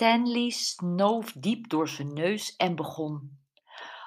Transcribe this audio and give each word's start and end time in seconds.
Stanley 0.00 0.50
snoof 0.50 1.32
diep 1.32 1.68
door 1.68 1.88
zijn 1.88 2.12
neus 2.12 2.56
en 2.56 2.76
begon. 2.76 3.38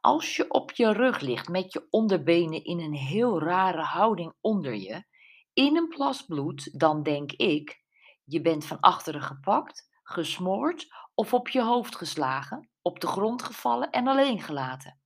Als 0.00 0.36
je 0.36 0.50
op 0.50 0.70
je 0.70 0.92
rug 0.92 1.20
ligt 1.20 1.48
met 1.48 1.72
je 1.72 1.86
onderbenen 1.90 2.64
in 2.64 2.80
een 2.80 2.94
heel 2.94 3.40
rare 3.40 3.82
houding 3.82 4.34
onder 4.40 4.74
je, 4.74 5.04
in 5.52 5.76
een 5.76 5.88
plas 5.88 6.22
bloed, 6.22 6.78
dan 6.78 7.02
denk 7.02 7.32
ik, 7.32 7.82
je 8.24 8.40
bent 8.40 8.64
van 8.64 8.80
achteren 8.80 9.22
gepakt, 9.22 9.88
gesmoord 10.02 10.86
of 11.14 11.34
op 11.34 11.48
je 11.48 11.62
hoofd 11.62 11.96
geslagen, 11.96 12.70
op 12.82 13.00
de 13.00 13.06
grond 13.06 13.42
gevallen 13.42 13.90
en 13.90 14.06
alleen 14.06 14.40
gelaten. 14.40 15.00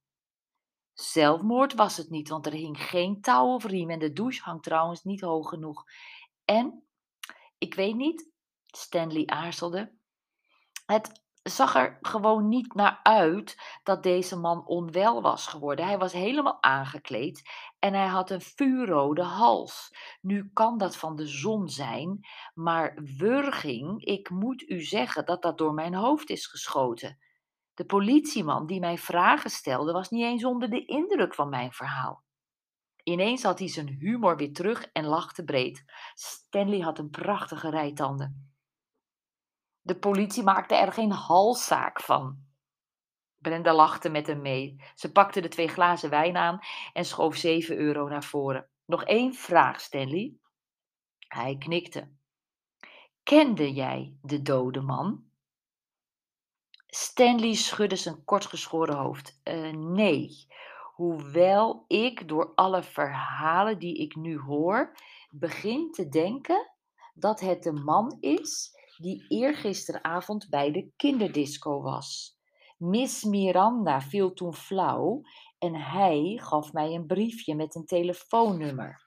Zelfmoord 0.93 1.75
was 1.75 1.97
het 1.97 2.11
niet, 2.11 2.29
want 2.29 2.47
er 2.47 2.53
hing 2.53 2.83
geen 2.83 3.21
touw 3.21 3.55
of 3.55 3.65
riem 3.65 3.91
en 3.91 3.99
de 3.99 4.13
douche 4.13 4.43
hangt 4.43 4.65
trouwens 4.65 5.03
niet 5.03 5.21
hoog 5.21 5.49
genoeg. 5.49 5.85
En, 6.45 6.89
ik 7.59 7.75
weet 7.75 7.97
niet, 7.97 8.31
Stanley 8.67 9.27
aarzelde, 9.27 9.98
het 10.93 11.23
zag 11.43 11.75
er 11.75 11.99
gewoon 12.01 12.49
niet 12.49 12.75
naar 12.75 13.01
uit 13.03 13.79
dat 13.83 14.03
deze 14.03 14.37
man 14.39 14.67
onwel 14.67 15.23
was 15.23 15.47
geworden. 15.47 15.87
Hij 15.87 15.99
was 15.99 16.13
helemaal 16.13 16.63
aangekleed 16.63 17.51
en 17.79 17.95
hij 17.95 18.07
had 18.07 18.31
een 18.31 18.41
vuurrode 18.41 19.23
hals. 19.23 19.95
Nu 20.21 20.51
kan 20.53 20.79
dat 20.79 20.97
van 20.97 21.17
de 21.17 21.27
zon 21.27 21.69
zijn, 21.69 22.27
maar 22.55 22.99
wurging, 23.19 24.05
ik 24.05 24.31
moet 24.31 24.69
u 24.69 24.81
zeggen 24.83 25.27
dat 25.27 25.43
dat 25.43 25.59
door 25.59 25.75
mijn 25.75 25.95
hoofd 25.95 26.31
is 26.31 26.47
geschoten. 26.47 27.19
De 27.75 27.85
politieman 27.85 28.67
die 28.67 28.81
mij 28.81 28.99
vragen 28.99 29.51
stelde 29.51 29.93
was 29.93 30.09
niet 30.09 30.25
eens 30.25 30.45
onder 30.45 30.71
de 30.71 30.85
indruk 30.85 31.35
van 31.35 31.49
mijn 31.49 31.73
verhaal. 31.73 32.23
Ineens 33.03 33.43
had 33.43 33.59
hij 33.59 33.69
zijn 33.69 33.89
humor 33.89 34.37
weer 34.37 34.53
terug 34.53 34.87
en 34.93 35.05
lachte 35.05 35.45
breed. 35.45 35.85
Stanley 36.15 36.81
had 36.81 36.99
een 36.99 37.11
prachtige 37.11 37.71
rijtanden. 37.71 38.48
De 39.89 39.99
politie 39.99 40.43
maakte 40.43 40.75
er 40.75 40.93
geen 40.93 41.11
halszaak 41.11 42.01
van. 42.01 42.47
Brenda 43.39 43.75
lachte 43.75 44.09
met 44.09 44.27
hem 44.27 44.41
mee. 44.43 44.83
Ze 44.95 45.13
pakte 45.13 45.41
de 45.41 45.49
twee 45.49 45.69
glazen 45.69 46.11
wijn 46.11 46.37
aan 46.37 46.59
en 46.93 47.05
schoof 47.05 47.37
zeven 47.37 47.77
euro 47.77 48.09
naar 48.09 48.25
voren. 48.25 48.69
Nog 48.85 49.05
één 49.05 49.35
vraag, 49.35 49.81
Stanley. 49.81 50.35
Hij 51.29 51.57
knikte. 51.57 52.13
Kende 53.23 53.73
jij 53.73 54.17
de 54.23 54.43
dode 54.43 54.81
man? 54.81 55.25
Stanley 56.87 57.55
schudde 57.55 57.97
zijn 57.97 58.25
kortgeschoren 58.25 58.97
hoofd. 58.97 59.41
Uh, 59.45 59.71
nee, 59.73 60.47
hoewel 60.95 61.85
ik 61.87 62.29
door 62.29 62.53
alle 62.55 62.83
verhalen 62.83 63.79
die 63.79 63.97
ik 63.97 64.17
nu 64.17 64.39
hoor, 64.39 64.97
begin 65.31 65.93
te 65.93 66.09
denken 66.09 66.73
dat 67.15 67.41
het 67.41 67.63
de 67.63 67.73
man 67.73 68.17
is 68.21 68.77
die 68.99 69.25
eergisteravond 69.29 70.49
bij 70.49 70.73
de 70.73 70.91
kinderdisco 70.97 71.83
was. 71.83 72.37
Miss 72.77 73.25
Miranda 73.25 74.01
viel 74.01 74.33
toen 74.33 74.55
flauw 74.55 75.21
en 75.59 75.75
hij 75.75 76.41
gaf 76.43 76.73
mij 76.73 76.95
een 76.95 77.07
briefje 77.07 77.55
met 77.55 77.75
een 77.75 77.87
telefoonnummer. 77.87 79.07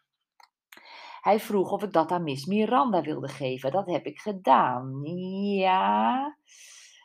Hij 1.22 1.40
vroeg 1.40 1.72
of 1.72 1.84
ik 1.84 1.94
dat 1.94 2.12
aan 2.12 2.24
Miss 2.24 2.46
Miranda 2.46 3.02
wilde 3.02 3.28
geven. 3.28 3.72
Dat 3.72 3.88
heb 3.88 4.06
ik 4.06 4.20
gedaan. 4.20 5.04
Ja. 5.56 6.38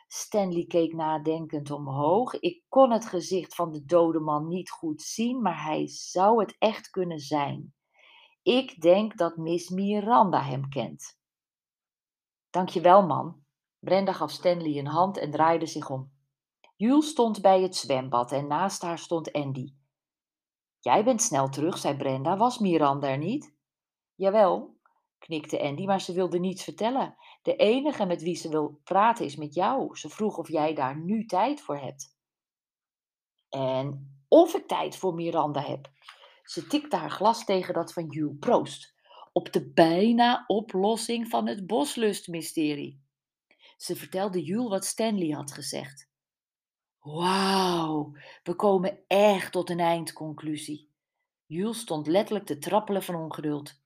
Stanley 0.07 0.65
keek 0.65 0.93
nadenkend 0.93 1.71
omhoog. 1.71 2.33
Ik 2.33 2.63
kon 2.69 2.91
het 2.91 3.05
gezicht 3.05 3.55
van 3.55 3.71
de 3.71 3.85
dode 3.85 4.19
man 4.19 4.47
niet 4.47 4.69
goed 4.69 5.01
zien, 5.01 5.41
maar 5.41 5.63
hij 5.63 5.87
zou 5.87 6.39
het 6.39 6.55
echt 6.59 6.89
kunnen 6.89 7.19
zijn. 7.19 7.73
Ik 8.41 8.81
denk 8.81 9.17
dat 9.17 9.37
Miss 9.37 9.69
Miranda 9.69 10.41
hem 10.41 10.69
kent. 10.69 11.17
Dankjewel, 12.49 13.05
man. 13.05 13.45
Brenda 13.79 14.13
gaf 14.13 14.31
Stanley 14.31 14.77
een 14.77 14.87
hand 14.87 15.17
en 15.17 15.31
draaide 15.31 15.65
zich 15.65 15.89
om. 15.89 16.11
Jules 16.75 17.07
stond 17.07 17.41
bij 17.41 17.61
het 17.61 17.75
zwembad 17.75 18.31
en 18.31 18.47
naast 18.47 18.81
haar 18.81 18.99
stond 18.99 19.31
Andy. 19.31 19.73
Jij 20.79 21.03
bent 21.03 21.21
snel 21.21 21.49
terug, 21.49 21.77
zei 21.77 21.97
Brenda. 21.97 22.37
Was 22.37 22.59
Miranda 22.59 23.07
er 23.07 23.17
niet? 23.17 23.55
Jawel, 24.15 24.77
knikte 25.17 25.61
Andy, 25.61 25.85
maar 25.85 26.01
ze 26.01 26.13
wilde 26.13 26.39
niets 26.39 26.63
vertellen. 26.63 27.15
De 27.41 27.55
enige 27.55 28.05
met 28.05 28.21
wie 28.21 28.35
ze 28.35 28.49
wil 28.49 28.79
praten 28.83 29.25
is 29.25 29.35
met 29.35 29.53
jou. 29.53 29.97
Ze 29.97 30.09
vroeg 30.09 30.37
of 30.37 30.47
jij 30.47 30.73
daar 30.73 30.97
nu 30.97 31.25
tijd 31.25 31.61
voor 31.61 31.77
hebt. 31.77 32.15
En 33.49 34.15
of 34.27 34.55
ik 34.55 34.67
tijd 34.67 34.97
voor 34.97 35.13
Miranda 35.13 35.61
heb. 35.61 35.91
Ze 36.43 36.67
tikte 36.67 36.95
haar 36.95 37.11
glas 37.11 37.45
tegen 37.45 37.73
dat 37.73 37.93
van 37.93 38.05
Jules. 38.05 38.37
Proost 38.39 38.96
op 39.37 39.53
de 39.53 39.71
bijna 39.71 40.43
oplossing 40.47 41.27
van 41.27 41.47
het 41.47 41.67
boslustmysterie. 41.67 43.01
Ze 43.77 43.95
vertelde 43.95 44.43
Jules 44.43 44.69
wat 44.69 44.85
Stanley 44.85 45.29
had 45.29 45.51
gezegd. 45.51 46.09
Wauw, 46.99 48.11
we 48.43 48.55
komen 48.55 48.99
echt 49.07 49.51
tot 49.51 49.69
een 49.69 49.79
eindconclusie. 49.79 50.89
Jules 51.45 51.79
stond 51.79 52.07
letterlijk 52.07 52.45
te 52.45 52.57
trappelen 52.57 53.03
van 53.03 53.15
ongeduld. 53.15 53.81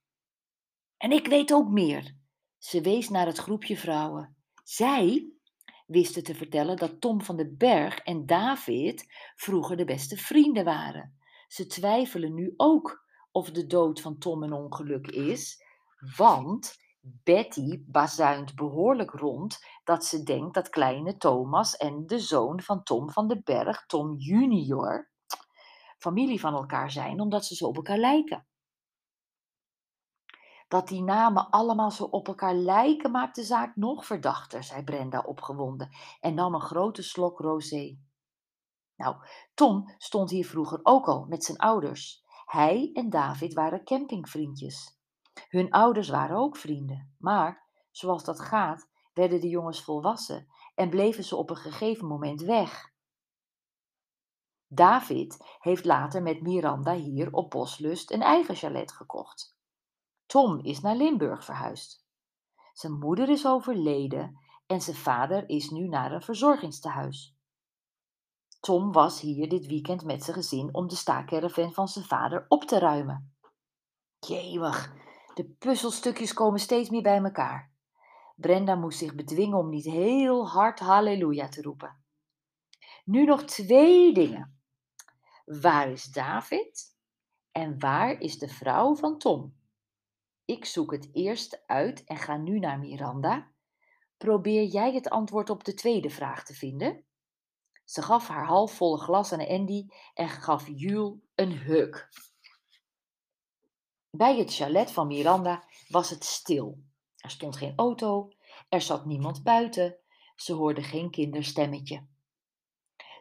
En 0.97 1.11
ik 1.11 1.27
weet 1.27 1.53
ook 1.53 1.69
meer. 1.69 2.15
Ze 2.57 2.81
wees 2.81 3.09
naar 3.09 3.25
het 3.25 3.37
groepje 3.37 3.77
vrouwen. 3.77 4.35
Zij 4.63 5.31
wisten 5.85 6.23
te 6.23 6.35
vertellen 6.35 6.77
dat 6.77 7.01
Tom 7.01 7.21
van 7.21 7.37
den 7.37 7.57
Berg 7.57 7.99
en 7.99 8.25
David 8.25 9.13
vroeger 9.35 9.77
de 9.77 9.85
beste 9.85 10.17
vrienden 10.17 10.63
waren. 10.63 11.17
Ze 11.47 11.65
twijfelen 11.65 12.33
nu 12.33 12.53
ook 12.57 13.09
of 13.31 13.51
de 13.51 13.67
dood 13.67 14.01
van 14.01 14.17
Tom 14.17 14.43
een 14.43 14.53
ongeluk 14.53 15.07
is, 15.07 15.63
want 16.17 16.79
Betty 16.99 17.83
bazuint 17.87 18.55
behoorlijk 18.55 19.11
rond 19.11 19.65
dat 19.83 20.05
ze 20.05 20.23
denkt 20.23 20.53
dat 20.53 20.69
kleine 20.69 21.17
Thomas 21.17 21.77
en 21.77 22.07
de 22.07 22.19
zoon 22.19 22.61
van 22.61 22.83
Tom 22.83 23.11
van 23.11 23.27
den 23.27 23.41
Berg, 23.43 23.85
Tom 23.85 24.15
junior, 24.15 25.09
familie 25.97 26.39
van 26.39 26.53
elkaar 26.53 26.91
zijn 26.91 27.19
omdat 27.19 27.45
ze 27.45 27.55
zo 27.55 27.65
op 27.65 27.75
elkaar 27.75 27.97
lijken. 27.97 28.45
Dat 30.67 30.87
die 30.87 31.03
namen 31.03 31.49
allemaal 31.49 31.91
zo 31.91 32.03
op 32.03 32.27
elkaar 32.27 32.53
lijken 32.53 33.11
maakt 33.11 33.35
de 33.35 33.43
zaak 33.43 33.75
nog 33.75 34.05
verdachter, 34.05 34.63
zei 34.63 34.83
Brenda 34.83 35.19
opgewonden 35.19 35.89
en 36.19 36.33
nam 36.33 36.53
een 36.53 36.61
grote 36.61 37.03
slok 37.03 37.39
rosé. 37.39 37.97
Nou, 38.95 39.15
Tom 39.53 39.93
stond 39.97 40.29
hier 40.29 40.45
vroeger 40.45 40.79
ook 40.83 41.07
al 41.07 41.25
met 41.25 41.43
zijn 41.43 41.57
ouders. 41.57 42.23
Hij 42.51 42.89
en 42.93 43.09
David 43.09 43.53
waren 43.53 43.83
campingvriendjes. 43.83 44.99
Hun 45.49 45.71
ouders 45.71 46.09
waren 46.09 46.37
ook 46.37 46.57
vrienden, 46.57 47.15
maar 47.17 47.67
zoals 47.91 48.23
dat 48.23 48.39
gaat, 48.39 48.89
werden 49.13 49.41
de 49.41 49.47
jongens 49.47 49.83
volwassen 49.83 50.47
en 50.75 50.89
bleven 50.89 51.23
ze 51.23 51.35
op 51.35 51.49
een 51.49 51.55
gegeven 51.55 52.07
moment 52.07 52.41
weg. 52.41 52.93
David 54.67 55.57
heeft 55.59 55.85
later 55.85 56.21
met 56.21 56.41
Miranda 56.41 56.93
hier 56.93 57.33
op 57.33 57.49
Boslust 57.49 58.11
een 58.11 58.21
eigen 58.21 58.55
chalet 58.55 58.91
gekocht. 58.91 59.57
Tom 60.25 60.59
is 60.59 60.81
naar 60.81 60.95
Limburg 60.95 61.45
verhuisd. 61.45 62.05
Zijn 62.73 62.93
moeder 62.93 63.29
is 63.29 63.47
overleden 63.47 64.39
en 64.65 64.81
zijn 64.81 64.97
vader 64.97 65.49
is 65.49 65.69
nu 65.69 65.87
naar 65.87 66.11
een 66.11 66.21
verzorgingstehuis. 66.21 67.35
Tom 68.61 68.91
was 68.91 69.21
hier 69.21 69.49
dit 69.49 69.65
weekend 69.65 70.03
met 70.03 70.23
zijn 70.23 70.35
gezin 70.35 70.73
om 70.73 70.87
de 70.87 70.95
staakerven 70.95 71.73
van 71.73 71.87
zijn 71.87 72.05
vader 72.05 72.45
op 72.47 72.63
te 72.63 72.79
ruimen. 72.79 73.35
Jewig, 74.19 74.93
de 75.33 75.45
puzzelstukjes 75.59 76.33
komen 76.33 76.59
steeds 76.59 76.89
meer 76.89 77.01
bij 77.01 77.23
elkaar. 77.23 77.71
Brenda 78.35 78.75
moest 78.75 78.97
zich 78.97 79.15
bedwingen 79.15 79.57
om 79.57 79.69
niet 79.69 79.85
heel 79.85 80.47
hard 80.49 80.79
halleluja 80.79 81.49
te 81.49 81.61
roepen. 81.61 82.03
Nu 83.05 83.25
nog 83.25 83.43
twee 83.43 84.13
dingen. 84.13 84.61
Waar 85.45 85.91
is 85.91 86.05
David? 86.05 86.95
En 87.51 87.79
waar 87.79 88.19
is 88.19 88.39
de 88.39 88.47
vrouw 88.47 88.95
van 88.95 89.17
Tom? 89.17 89.55
Ik 90.45 90.65
zoek 90.65 90.91
het 90.91 91.09
eerst 91.13 91.63
uit 91.65 92.03
en 92.03 92.17
ga 92.17 92.37
nu 92.37 92.59
naar 92.59 92.79
Miranda. 92.79 93.51
Probeer 94.17 94.63
jij 94.63 94.93
het 94.93 95.09
antwoord 95.09 95.49
op 95.49 95.63
de 95.63 95.73
tweede 95.73 96.09
vraag 96.09 96.43
te 96.45 96.53
vinden? 96.53 97.05
Ze 97.91 98.01
gaf 98.01 98.27
haar 98.27 98.45
halfvolle 98.45 98.97
glas 98.97 99.31
aan 99.31 99.47
Andy 99.47 99.87
en 100.13 100.29
gaf 100.29 100.67
Jules 100.67 101.19
een 101.35 101.51
huk. 101.51 102.09
Bij 104.09 104.37
het 104.37 104.53
chalet 104.53 104.91
van 104.91 105.07
Miranda 105.07 105.63
was 105.87 106.09
het 106.09 106.23
stil. 106.23 106.83
Er 107.15 107.29
stond 107.29 107.57
geen 107.57 107.73
auto, 107.75 108.31
er 108.69 108.81
zat 108.81 109.05
niemand 109.05 109.43
buiten, 109.43 109.97
ze 110.35 110.53
hoorde 110.53 110.83
geen 110.83 111.09
kinderstemmetje. 111.09 112.07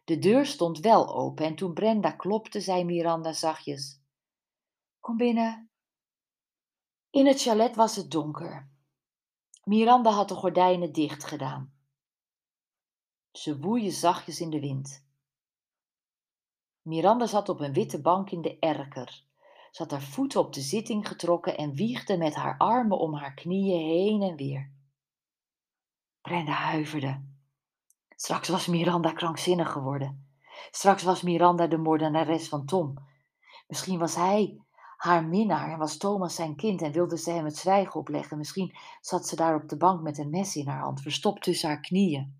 De 0.05 0.19
deur 0.19 0.47
stond 0.47 0.79
wel 0.79 1.15
open 1.15 1.47
en 1.47 1.55
toen 1.55 1.75
Brenda 1.75 2.11
klopte, 2.11 2.61
zei 2.61 2.85
Miranda 2.85 3.33
zachtjes: 3.33 4.03
Kom 5.01 5.17
binnen. 5.17 5.71
In 7.11 7.27
het 7.27 7.43
chalet 7.43 7.77
was 7.77 7.97
het 7.97 8.11
donker. 8.11 8.71
Miranda 9.65 10.11
had 10.11 10.29
de 10.29 10.35
gordijnen 10.35 10.93
dicht 10.93 11.25
gedaan. 11.25 11.80
Ze 13.33 13.59
woeien 13.59 13.93
zachtjes 13.93 14.41
in 14.41 14.51
de 14.51 14.61
wind. 14.61 15.05
Miranda 16.83 17.27
zat 17.27 17.49
op 17.49 17.61
een 17.61 17.73
witte 17.73 18.01
bank 18.01 18.31
in 18.31 18.43
de 18.43 18.59
erker. 18.59 19.25
Ze 19.71 19.83
had 19.83 19.91
haar 19.91 20.03
voeten 20.03 20.41
op 20.41 20.53
de 20.53 20.61
zitting 20.61 21.09
getrokken 21.09 21.57
en 21.57 21.73
wiegde 21.73 22.17
met 22.17 22.35
haar 22.35 22.59
armen 22.59 22.99
om 22.99 23.15
haar 23.15 23.35
knieën 23.35 23.89
heen 23.89 24.23
en 24.23 24.37
weer. 24.37 24.71
Brenda 26.21 26.53
huiverde. 26.53 27.25
Straks 28.17 28.49
was 28.49 28.67
Miranda 28.67 29.13
krankzinnig 29.13 29.73
geworden. 29.73 30.29
Straks 30.71 31.03
was 31.03 31.23
Miranda 31.23 31.67
de 31.67 31.77
moordenares 31.77 32.49
van 32.49 32.67
Tom. 32.67 32.95
Misschien 33.67 33.99
was 33.99 34.15
hij 34.15 34.61
haar 34.97 35.25
minnaar 35.25 35.73
en 35.73 35.79
was 35.79 35.97
Thomas 35.97 36.35
zijn 36.35 36.57
kind 36.57 36.83
en 36.83 36.93
wilde 36.93 37.19
ze 37.19 37.31
hem 37.31 37.45
het 37.45 37.57
zwijgen 37.57 38.01
opleggen. 38.01 38.39
Misschien 38.39 38.77
zat 39.01 39.27
ze 39.27 39.37
daar 39.37 39.55
op 39.55 39.69
de 39.69 39.77
bank 39.77 40.03
met 40.03 40.19
een 40.19 40.31
mes 40.31 40.57
in 40.57 40.69
haar 40.69 40.81
hand, 40.81 41.01
verstopt 41.01 41.43
tussen 41.43 41.69
haar 41.69 41.81
knieën. 41.81 42.40